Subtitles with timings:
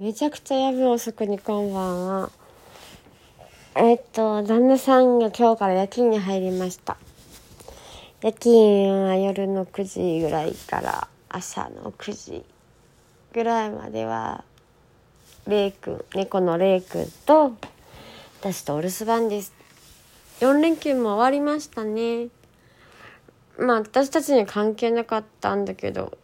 [0.00, 2.30] めちゃくちゃ夜遅くにこんばんは。
[3.74, 6.96] えっと、旦那さんが今日から夜勤に入りました。
[8.22, 9.84] 夜勤は夜の9
[10.16, 12.44] 時ぐらいから朝の9時
[13.34, 14.42] ぐらいまでは、
[15.46, 17.52] レイ君、猫のレイ君と、
[18.40, 19.52] 私とお留守番です。
[20.40, 22.28] 4連休も終わりましたね。
[23.58, 26.16] まあ私たちに関係なかったんだけど、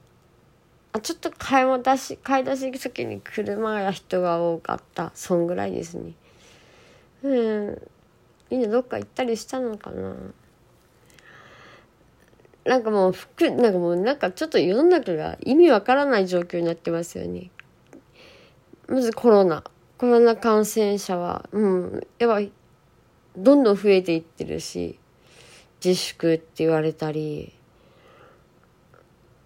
[1.00, 5.12] ちょっと買い出し買い出し行く時に車や人が多かった。
[5.14, 6.12] そんぐらいですね。
[7.22, 7.82] うん。
[8.50, 10.14] みんなどっか行ったりしたのかな。
[12.64, 17.50] なんかもう服なんかもうなんかちょっと世の中が意味わからない状況になってますよね。
[18.88, 19.64] まずコロナ。
[19.98, 22.06] コロナ感染者はうん。
[22.18, 22.50] やっぱ
[23.36, 24.98] どんどん増えていってるし
[25.84, 27.55] 自粛って言われたり。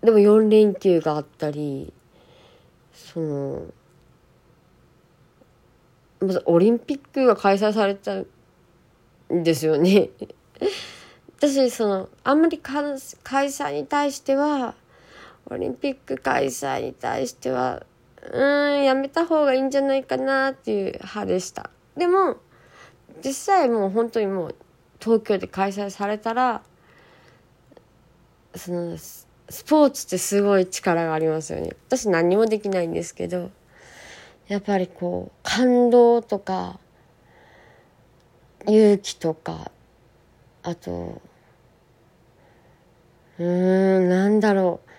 [0.02, 1.92] でも4連休があったり
[2.92, 3.66] その
[6.20, 8.26] まずオリンピックが開催されたん
[9.42, 10.10] ですよね。
[11.38, 14.74] 私そのあんまり開催に対しては
[15.48, 17.86] オリンピック開催に対しては
[18.30, 21.70] うんやめた方がいいんじゃないかなっていう派でした。
[21.96, 22.36] でも
[23.24, 24.54] 実際もう本当にもう
[25.00, 26.62] 東京で開催されたら
[28.54, 28.96] その
[29.50, 31.70] スポーツってすごい力がありますよね。
[31.88, 33.50] 私何もできないんですけど、
[34.46, 36.78] やっぱりこう、感動とか、
[38.66, 39.70] 勇気とか、
[40.62, 41.20] あと、
[43.38, 44.90] うーん、なんだろう。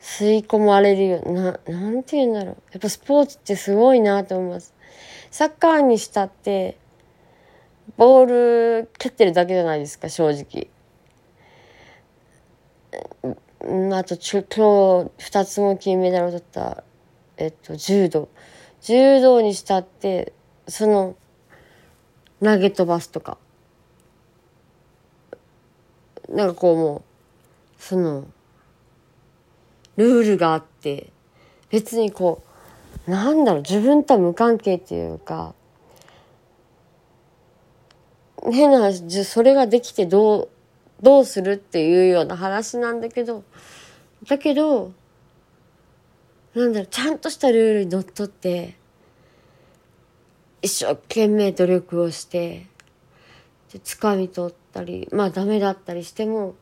[0.00, 1.20] 吸い込まれるよ。
[1.22, 2.56] な、なんて言うんだろう。
[2.72, 4.74] やっぱスポーツってすごいなと思います。
[5.30, 6.76] サッカーにしたって、
[7.96, 10.68] ボール蹴ってるだけじゃないですか、正直。
[13.68, 16.84] んあとちょ今日2つも金メダルを取った、
[17.36, 18.28] えっと、柔道。
[18.80, 20.32] 柔道にしたって
[20.68, 21.16] その
[22.42, 23.38] 投げ飛ばすとか。
[26.28, 27.04] なんかこうも
[27.78, 28.26] うその
[29.96, 31.12] ルールがあって
[31.70, 32.42] 別にこ
[33.06, 35.54] うなんだろう自分とは無関係っていうか
[38.52, 40.48] 変な話それができてどう
[41.02, 43.44] どうするっていうような話なんだけど、
[44.28, 44.92] だけど、
[46.54, 48.76] なんだろう、ちゃんとしたルールにのっとって、
[50.62, 52.66] 一生懸命努力をして、
[53.72, 56.54] で、掴み取ったり、まあダメだったりしても、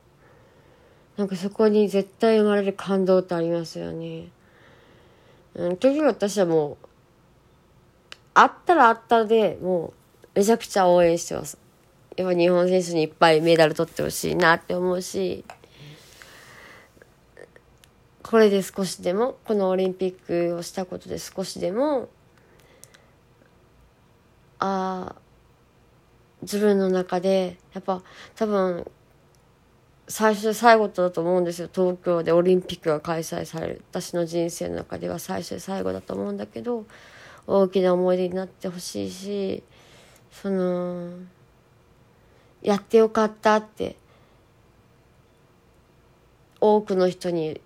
[1.17, 4.29] なんかそこに絶対生まれる感動ってありますよね。
[5.55, 6.87] うん、時私はもう、
[8.35, 9.95] あったらあったでも
[10.35, 11.64] う、めちゃくちゃ応援してます。
[12.17, 15.45] やっぱ日本選手にいっぱいメダル取ってほしいなって思うし、
[18.23, 22.09] これで少しでも、このオリンピックをしたことで少しでも、
[24.59, 25.17] ああ、
[26.43, 28.03] 自分の中で、やっぱ
[28.35, 28.91] 多分、
[30.09, 31.69] 最初で最後だと思うんですよ。
[31.73, 33.83] 東京でオリンピックが開催される。
[33.91, 36.85] 私の人生の中では最初で最後だと思うんだけど、
[37.47, 39.63] 大きな思い出になってほしいし、
[40.31, 41.13] その、
[42.65, 43.97] やってよかったって
[46.61, 47.61] 多くの人に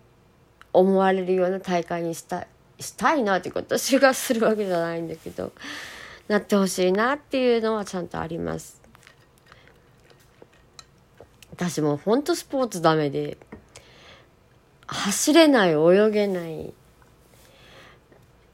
[0.73, 2.47] 思われるような大会にした
[2.81, 5.53] したいなって私がするわけじゃないんだけど
[6.27, 8.81] なってほしいなっていうのはちゃんとあります。
[11.53, 13.37] 私もほんとスポーツダメで
[14.87, 16.73] 走れない泳げない。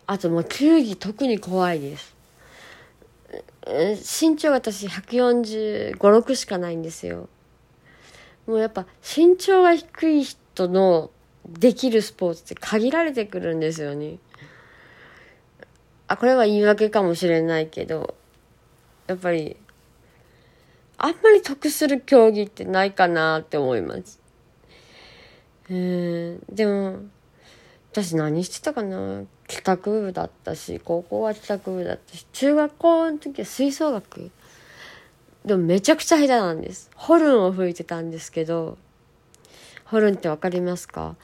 [0.07, 2.14] あともう球技特に怖いです。
[3.67, 7.29] 身長私145、6しかないんですよ。
[8.47, 11.11] もうやっぱ身長が低い人の
[11.49, 14.19] できるスポーツって限られてくるんですよね。
[16.09, 18.15] あ、これは言い訳かもしれないけど、
[19.07, 19.57] やっぱり、
[20.99, 24.21] あんまり得する競技ってないかなって思います。
[25.71, 27.01] うん、でも、
[27.95, 29.23] 私何してたかな？
[29.47, 34.33] 帰宅部だったし高校は帰宅部だったし中学校の時は吹奏楽。
[35.45, 36.91] でもめちゃくちゃ下手なんです。
[36.97, 38.79] ホルンを吹いてたんですけど
[39.85, 41.15] ホルンってわかりますか？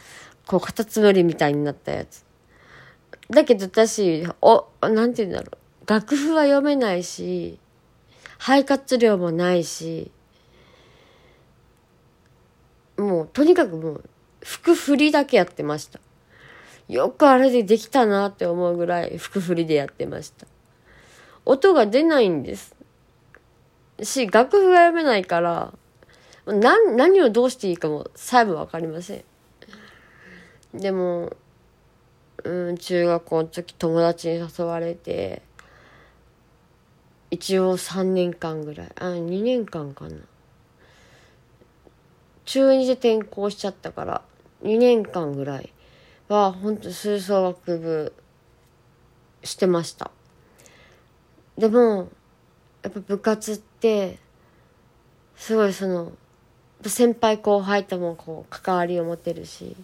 [0.47, 2.25] こうカタツムリみたいになったやつ。
[3.29, 5.91] だけど私おなんて言うんだろう。
[5.91, 7.59] 楽譜は読めないし
[8.39, 10.13] 肺活量もないし
[12.97, 14.05] もうとにかくもう
[14.45, 15.99] 服振りだけやってました。
[16.91, 20.47] よくあれでできたなって思うぐらい服振りでやってました。
[21.45, 22.75] 音が出ないんです。
[24.03, 25.73] し、楽譜が読めないから、
[26.47, 29.25] 何、何をどうしていいかもさえもわかりませ
[30.75, 30.81] ん。
[30.81, 31.33] でも、
[32.43, 35.43] うん、中学校の時友達に誘われて、
[37.31, 40.17] 一応3年間ぐらい、あ、2年間かな。
[42.45, 44.23] 中2で転校しちゃったから、
[44.65, 45.73] 2年間ぐらい
[46.35, 48.13] は、本当吹奏楽部
[49.43, 50.11] してました。
[51.59, 52.09] でも、
[52.83, 54.19] やっぱ部活って、
[55.37, 56.13] すごいその、
[56.87, 59.77] 先輩後輩ともこう関わりを持てるし、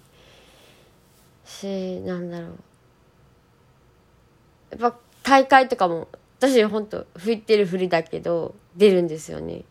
[1.45, 2.51] し、なんだろう。
[4.81, 6.09] やっぱ大会とかも、
[6.39, 9.65] 私ほんと吹いてるふりだけど、出るんですよね。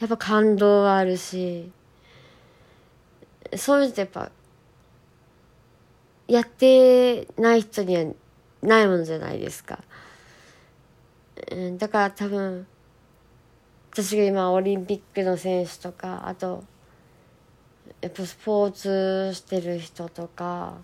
[0.00, 1.70] やっぱ感動があるし、
[3.56, 4.30] そういうのってやっぱ、
[6.28, 8.12] やってない人には
[8.62, 9.80] ないものじゃないですか。
[11.50, 12.66] うん、だから多分、
[13.92, 16.64] 私が今オリンピックの選手とか、あと、
[18.00, 20.78] やっぱスポーツしてる人とか、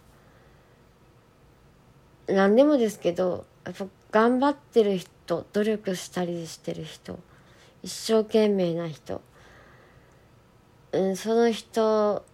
[2.28, 7.18] 何でもですけどやっぱ頑張ってる人努力したりしてる人
[7.82, 9.22] 一生懸命な人、
[10.92, 12.24] うん、その人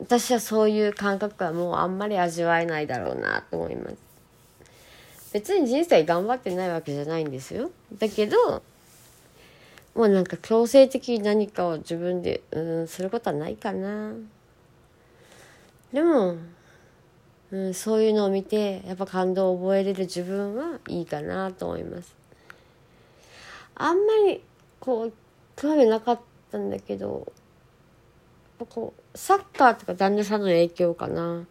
[0.00, 3.96] 私はそういう感覚はもうあんまり味わえないだろうなと思います。
[5.32, 7.70] 別に人生頑張ってないわけじゃないんですよ。
[7.98, 8.62] だけど
[9.94, 14.12] もうなんか強制的に何かを自分でうんすることはないかな。
[15.92, 16.36] でも
[17.52, 22.14] うん、そういうのを見てやっぱ感動を覚えれる自分はいいかなと思います。
[23.76, 24.42] あんまり
[24.80, 25.12] こう
[25.54, 26.20] 興味なかっ
[26.50, 27.32] たんだけど
[28.68, 31.44] こうサッカーとか旦那さんの影響かな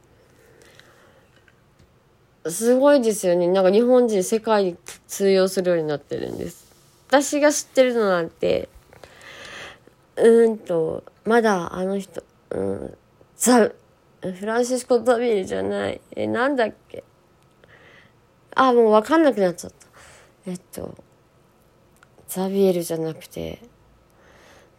[2.47, 4.77] すごいですよねなんか日本人世界に
[5.07, 6.65] 通用するようになってるんです
[7.07, 8.69] 私が知ってるのなんて
[10.15, 12.97] うーんとまだあの人うん
[13.35, 13.69] ザ
[14.31, 16.01] フランシスコ・ザビエルじゃない。
[16.15, 17.03] え、なんだっけ。
[18.55, 20.51] あ、もうわかんなくなっちゃった。
[20.51, 20.95] えっと、
[22.27, 23.61] ザビエルじゃなくて、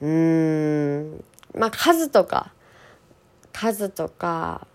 [0.00, 1.25] うーん、
[1.55, 2.53] まあ、数とか、
[3.58, 4.67] 数とか、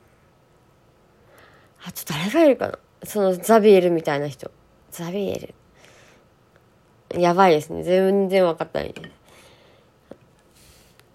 [1.84, 2.80] あと誰がいるかな？
[3.04, 4.50] そのザビエルみたいな人。
[4.90, 5.54] ザビエ
[7.12, 7.22] ル。
[7.22, 7.84] やばいですね。
[7.84, 8.94] 全然わかったない。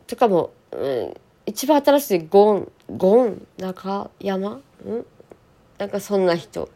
[0.06, 1.14] とかも、うん、
[1.46, 4.60] 一番新しいゴン、ゴン中山？
[4.84, 5.06] うん？
[5.78, 6.69] なんかそんな人。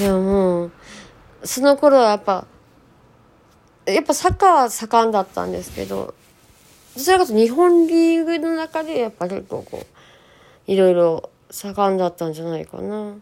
[0.00, 0.72] いやもう、
[1.44, 2.46] その頃はやっぱ、
[3.86, 6.14] やっぱサッカーは盛んだったんですけど、
[6.96, 9.84] どちらかと日本リーグの中でやっぱ結構こ
[10.68, 13.14] う、いろいろ盛んだったんじゃないかな。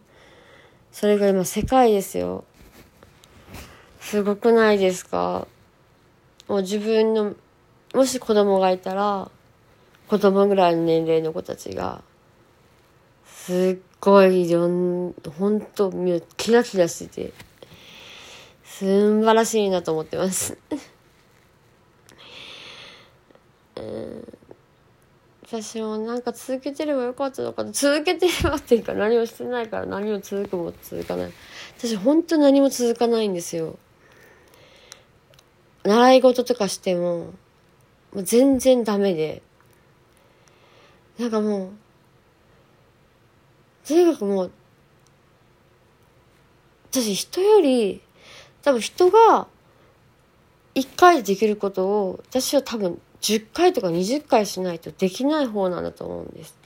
[0.92, 2.44] それが今世界ですよ。
[4.00, 5.46] すごくないですか？
[6.48, 7.34] もう自分の
[7.94, 9.30] もし子供がいたら、
[10.08, 12.02] 子供ぐらいの年齢の子たちが、
[13.26, 15.92] すっごい、ほんと、
[16.36, 17.32] キラキラしてて、
[18.64, 20.56] すんばらしいなと思ってます。
[25.48, 27.72] 私もなんか続けてればよかったのかな。
[27.72, 31.32] 続けてればっていうか何もしてないから何も続くも続かない。
[31.78, 33.78] 私本当何も続かないんですよ。
[35.84, 37.00] 習い事とかしても、
[38.12, 39.42] もう全然ダメで。
[41.18, 41.70] なんかもう、
[43.86, 44.50] とにかくもう、
[46.90, 48.02] 私人より、
[48.60, 49.46] 多分人が
[50.74, 56.56] 1回でできることを、私は多分10回とか20回しないとできない方なんだと思うんです。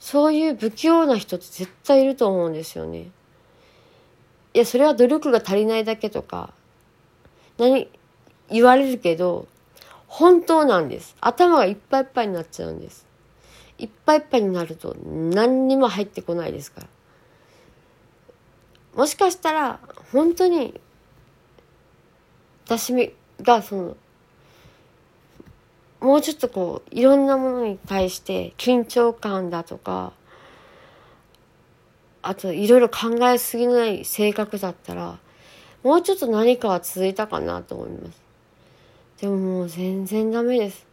[0.00, 3.10] そういう不器用な人って絶対いると思うんですよね。
[4.54, 6.52] いや、それは努力が足りないだけとか、
[7.58, 7.88] 何、
[8.50, 9.46] 言われるけど、
[10.08, 11.16] 本当なんです。
[11.20, 13.06] 頭がいっぱいいっぱいになっちゃうんです。
[13.78, 16.86] いっぱいいっぱいになると何にも入ってこないですから。
[18.94, 19.80] もしかしたら、
[20.12, 20.78] 本当に、
[22.66, 23.96] 私がその、
[26.02, 30.12] もうちょっとこう、いろんなものに対して緊張感だとか、
[32.22, 35.18] あといろいろ考えすぎない性格だったら、
[35.84, 38.20] もうちょっと何かは続いたかなと思います。
[39.20, 40.84] でももう全然ダメです。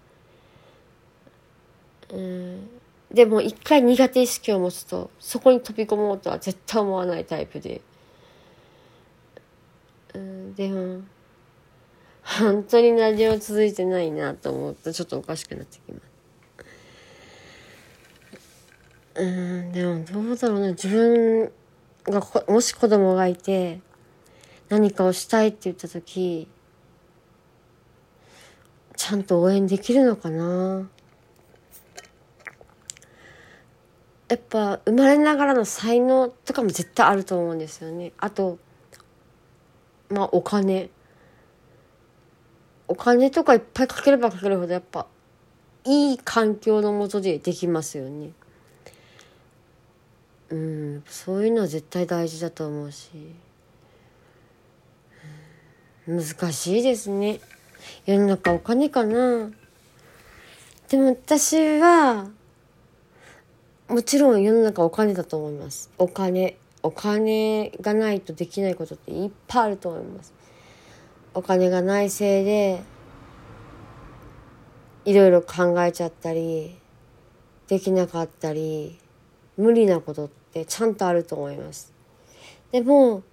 [2.14, 2.70] うん。
[3.12, 7.82] でも一回苦手意識を持つと、そこに飛び込もうとは絶対思わないタイプで。
[10.14, 11.02] うん、でも、
[12.38, 16.04] 本当に何も続いてないなと思うとちょっとおかしくなってきます。
[19.16, 20.70] うん、でもどうだろうな。
[20.70, 21.52] 自分
[22.06, 23.80] がもし子供がいて、
[24.70, 26.48] 何かをしたいって言った時、
[29.00, 30.90] ちゃんと応援できるのかな
[34.28, 38.60] やっぱ生まれながらの才能とかも絶対あると思うんですよねあと
[40.10, 40.90] まあお金
[42.90, 45.06] お金とかいっぱいかければかけるほどやっぱ
[45.86, 48.32] いい環境のもとでできますよね。
[50.50, 53.12] うんそういうのは絶対大事だと思うし。
[56.08, 57.40] 難しいですね。
[58.08, 59.52] 世の中お金かな。
[60.90, 62.28] でも私は
[63.88, 65.92] もちろん世の中お金だと思います。
[66.00, 70.39] お金お金がないとできないことっていっぱいあると思います。
[71.40, 72.82] お金がないせいで
[75.06, 76.78] いろいろ考えちゃったり
[77.70, 79.00] できなかったり
[79.56, 81.94] 無理なことってちゃんとあると思います。
[82.74, 83.24] でも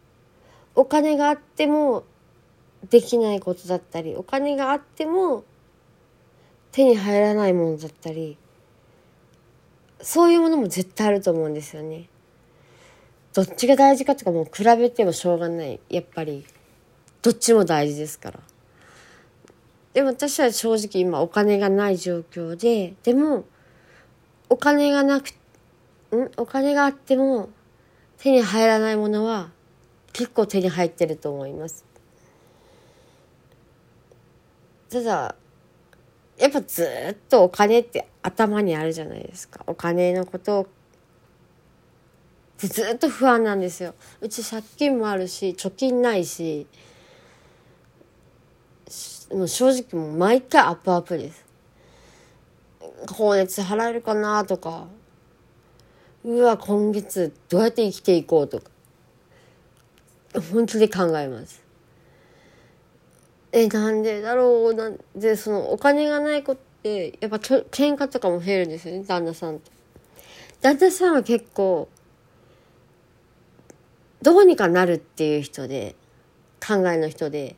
[0.77, 2.05] お金があっても
[2.91, 5.43] できないことだったりお金があっても
[6.71, 8.39] 手に入らないものだったり
[10.01, 12.09] そういうものも絶対あると思うんですよね。
[13.35, 15.81] どっちが大事かとかもう比べてもしょうがない。
[15.91, 16.47] やっぱり
[17.27, 18.39] どっちも大事ですから。
[19.95, 23.47] でも私は正直今お金がない状況ででも
[24.49, 25.31] お金がなく
[26.15, 26.31] ん？
[26.37, 27.49] お金があっても
[28.19, 29.51] 手に入らないものは
[30.13, 31.85] 結構手に入ってると思います。
[34.89, 35.35] ただ
[36.39, 39.65] やっぱずっとお金って頭にあるじゃないですか。
[39.67, 40.67] お金のことを
[42.57, 43.97] ずっと不安なんですよ。
[44.21, 46.69] うち借金もあるし貯金ないし
[49.33, 51.45] もう正直もう毎回アップアップです。
[53.09, 54.87] 光熱払えるかなとか。
[56.25, 58.71] うわ今月どうやって生きていこうとか。
[60.53, 61.63] 本気で考えます。
[63.53, 64.75] えなんでだろう。
[64.75, 69.71] なんでそのお金がない子ってやっぱ喧嘩とかも増えるんですよね旦那さんと。
[70.61, 71.89] 旦那さんは結構
[74.23, 75.97] どうにかなるっていう人で
[76.65, 77.57] 考えの人で。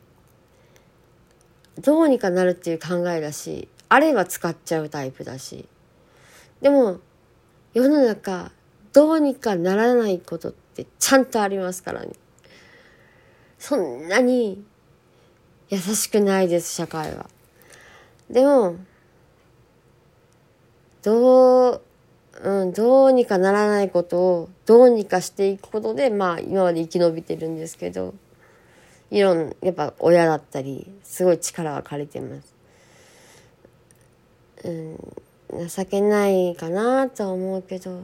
[1.79, 5.65] どうにかなるっていう考えだしあれば使っちゃうタイプだし。
[6.61, 6.99] でも
[7.73, 8.51] 世の中
[8.91, 12.09] どうにかならないことってちゃんとありますからね。
[13.57, 14.63] そんなに
[15.69, 17.29] 優しくないです社会は。
[18.29, 18.75] でも
[21.01, 21.81] どう
[22.41, 28.13] うん、どうにかならないことをどうにかしていくことでまあ今まで生き延びてるんですけど。
[29.11, 32.53] いろんやっぱ親だったりすごい力は借りてます。
[35.51, 38.01] うん、情けないかなとは思うけど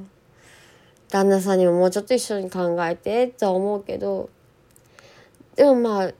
[1.10, 4.30] 旦那さんにももうちょっと一緒に考えてとは思うけど
[5.56, 6.14] でもまあ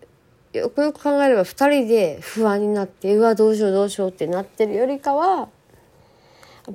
[0.58, 5.50] よくよく考えれば2人で不安になってうわどうしようどうしようってなってるよりかは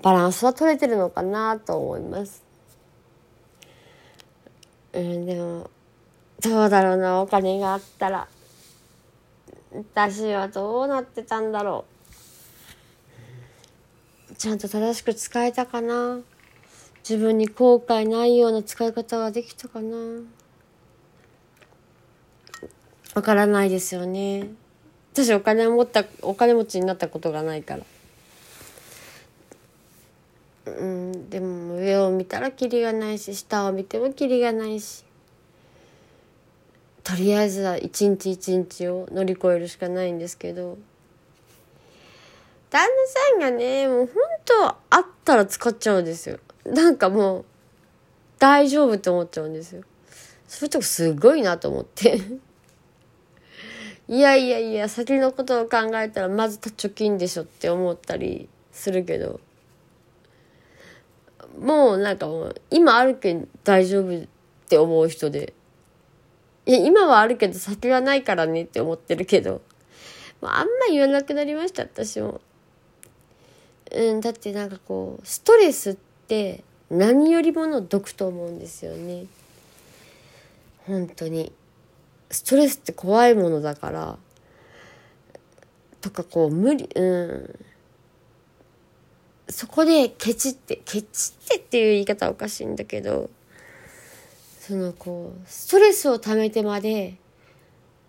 [0.02, 2.44] バランスは取れてるのかなと思います。
[4.92, 5.70] うん、でも
[6.40, 8.26] どうだろうなお金があったら。
[9.72, 11.84] 私はどうなってたんだろ
[14.30, 14.34] う。
[14.34, 16.20] ちゃんと正しく使えたかな。
[17.08, 19.96] 自分に後悔ないような使い方ができたかな。
[23.14, 24.48] わからないですよね。
[25.12, 27.84] 私お金持ったお金持ちになったことがないから。
[30.66, 35.04] うんでも上を見たらキリがないし下を見てもキリがないし。
[37.10, 40.78] とりあえずは一日一日を乗り越えるしかないんですけど
[42.70, 44.14] 旦那さんがねもう本
[44.44, 46.38] 当あったら使っちゃうんですよ。
[46.64, 47.44] なんかもう
[48.38, 49.82] 大丈夫って思っちゃうんですよ。
[50.46, 52.20] そういうとこすごいなと思って。
[54.06, 59.40] いやいやいや先のことを考えたらまず貯金でしょって思ったりするけど。
[61.58, 64.26] もうなんかもう今あるけん大丈夫っ
[64.68, 65.54] て思う人で。
[66.66, 69.62] いや今はあるけど先はないからねって思ってるけど
[70.42, 72.40] あんま言わなくなりました私も。
[73.92, 75.96] うん、だってなんかこうストレスっ
[76.28, 79.26] て何よりもの毒と思うんですよね。
[80.86, 81.52] 本当に。
[82.30, 84.18] ストレスって怖いものだから
[86.00, 87.66] とかこう無理うん
[89.48, 93.30] そこでケチってケチってっていう言い方はおかしいんだけど
[94.60, 97.16] そのこうストレスをためてまで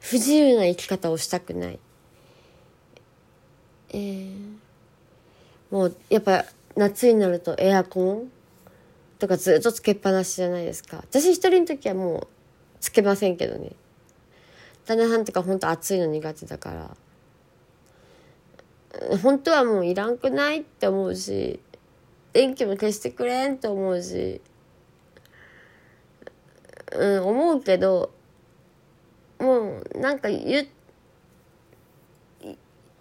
[0.01, 1.79] 不自由な生き方をしたくない。
[3.93, 4.35] えー、
[5.71, 6.43] もうやっぱ
[6.75, 8.31] 夏になるとエアコン
[9.17, 10.97] とかずっとつけっぱなしじゃないですか。
[10.97, 12.27] 私一人の時はもう
[12.81, 13.71] つけませんけどね。
[14.85, 16.97] 旦那さんとか本当暑いの苦手だから。
[19.23, 21.61] 本当はもういらんくないって思うし
[22.33, 24.41] 電気も消してくれんと思うし。
[26.91, 28.11] うん思うけど
[29.39, 30.67] もうなんか言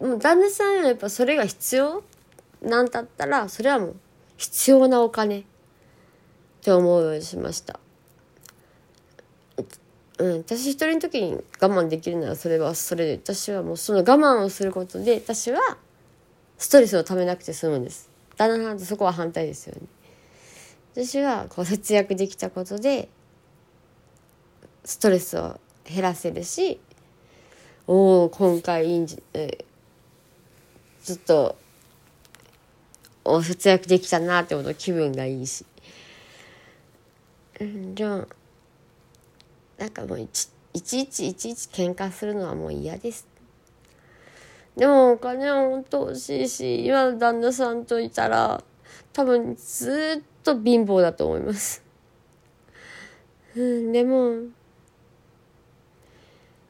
[0.01, 2.03] もう旦那さんはやっぱそれが必要？
[2.63, 3.97] なんだったらそれはもう
[4.37, 5.45] 必要なお金っ
[6.63, 7.81] て思うようにしました。
[10.19, 15.79] うん、私一人の時に我慢できるならそれはそれで私はもうその我慢をすることで私は
[16.59, 18.11] ストレスをためなくて済むんです。
[18.37, 19.83] 旦那さんとそこは反対ですよね。
[20.95, 23.09] 私はこう節約できたことで
[24.85, 26.81] ストレスを減らせるし
[27.87, 29.65] おお今回いいんじ、え
[31.03, 31.57] ずっと
[33.25, 35.65] お節約できたなってこと気分がいいし、
[37.61, 38.27] うん、じゃあ
[39.79, 43.27] なんかもういちいちいちいちいち喧嘩するのはもう嫌です。
[44.77, 48.63] でもお金は本当欲しいし今の旦那さんといたら
[49.13, 51.83] 多分ずっと貧乏だと思います。
[53.57, 54.45] うんでも、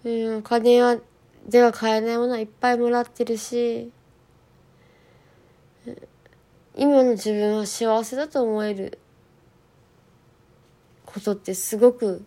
[0.04, 0.97] うん、お金は
[1.47, 3.90] では買えないものはいっぱいもらってるし
[6.76, 8.99] 今の自分は幸せだと思える
[11.04, 12.25] ことってすごく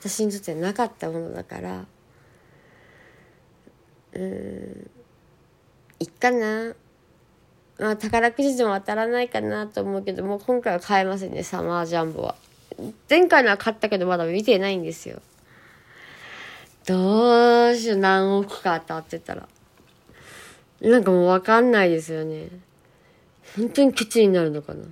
[0.00, 1.84] 私にとってなかったものだから
[4.14, 4.90] うん
[6.00, 6.74] いっかな。
[7.78, 12.34] まあ宝くじでも当たらないかなと思うけどもう今回は買えませんねサマージャンボは。
[13.08, 15.20] 前回のは買ったけどまだ見てないんですよ。
[16.86, 19.48] どうしよう何億か当たってたら。
[20.80, 22.48] なんかもう分かんないですよね。
[23.56, 24.84] 本当にケチになるのかな。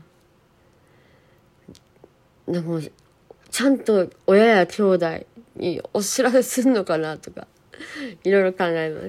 [2.47, 2.81] でも
[3.51, 7.47] ちゃんと親や兄弟にお知らせするのかなとか
[8.25, 9.01] いろいろ考えま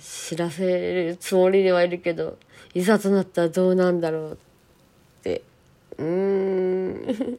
[0.00, 0.30] す。
[0.30, 2.38] 知らせるつもりではいるけど
[2.74, 4.36] いざとなったらどうなんだろうっ
[5.22, 5.42] て。
[5.98, 7.38] うーん。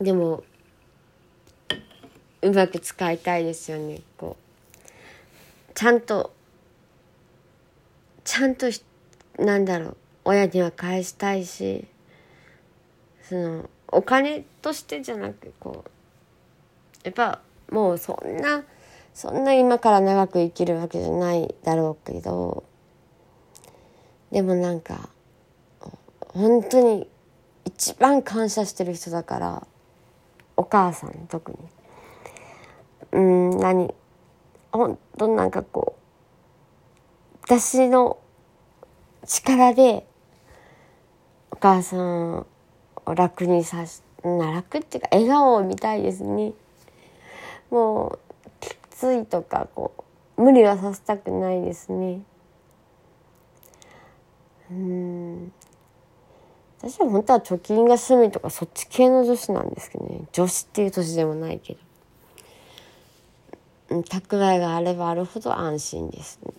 [0.04, 0.44] でも
[2.48, 4.00] うまく使いたいですよね。
[4.16, 5.72] こう。
[5.74, 6.32] ちゃんと
[8.24, 8.66] ちゃんと
[9.38, 9.96] なんだろう。
[10.24, 11.86] 親には返したいし
[13.22, 15.90] そのお金としてじゃなくこう。
[17.04, 18.64] やっぱもうそんな
[19.14, 22.64] そんな今から長く生きるわけじゃないだろうけど
[24.30, 25.08] でもなんか
[26.20, 27.08] 本当に
[27.64, 29.66] 一番感謝してる人だから
[30.56, 31.58] お母さん特に。
[33.12, 33.94] うん何？
[34.70, 38.18] 本当なんかこう私の
[39.26, 40.06] 力で
[41.50, 42.46] お母さんを
[43.14, 46.52] 楽にさし楽っていうか笑顔を見たいですね。
[47.70, 48.18] もう
[48.60, 50.04] きついとかこ
[50.36, 52.20] う無理はさせたくないですね。
[54.70, 55.52] うん。
[56.80, 60.20] 私は本当は貯金が趣味とかそっち系の女子なんですけどね。
[60.32, 61.87] 女子っていう年でもないけど。
[63.88, 66.52] 蓄えがあればあるほど安心ですね。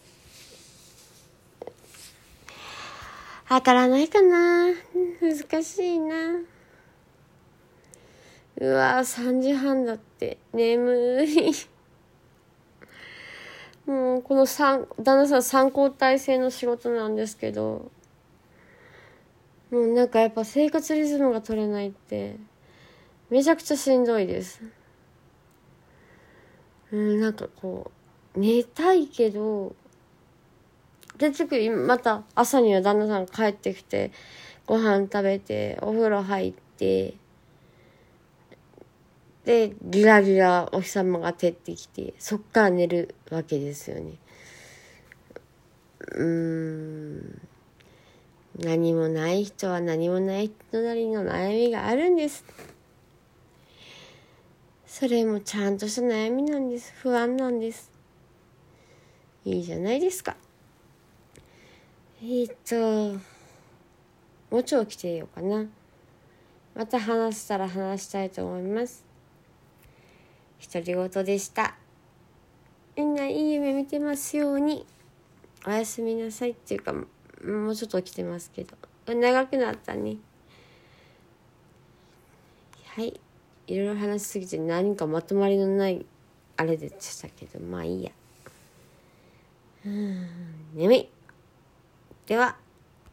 [3.47, 4.67] 当たらないかな。
[5.21, 6.15] 難しいな。
[8.57, 10.37] うわ3時半だって。
[10.53, 11.51] 眠い。
[13.85, 17.91] もうこの旦那さん参考体制の仕事なんですけど。
[19.71, 22.37] もうなんかやっぱ生活リズムが取れないって
[23.29, 24.61] めちゃくちゃしんどいです。
[26.91, 27.91] うんなんかこ
[28.35, 29.75] う寝たいけど
[31.17, 34.11] 結局また朝には旦那さん帰ってきて
[34.65, 37.15] ご飯食べてお風呂入って
[39.45, 44.13] でギラギラお日様が照ってきてそっから寝るわけですよね。
[46.15, 47.41] うん。
[48.59, 52.43] 何もない人は何もない人なりの悩みがあるんです。
[54.99, 56.93] それもちゃんとした悩みなんです。
[56.97, 57.89] 不安なんです。
[59.45, 60.35] いいじゃないですか。
[62.21, 63.17] えー、っと
[64.51, 65.67] もうちょい起きてようかな。
[66.75, 69.05] また話したら話したいと思います。
[70.69, 71.75] 独り言でした。
[72.97, 74.85] みんないい夢見てますように。
[75.65, 78.75] おやすみなさいっていうかもうちょっと起きてますけど。
[79.07, 80.17] 長くなったね。
[82.97, 83.17] はい。
[83.69, 86.03] いろいろ話しすぎて何かまとまりのない
[86.57, 88.11] あれでしたけどまあいいや。
[89.85, 90.27] うん。
[90.73, 91.09] 眠い。
[92.25, 92.57] では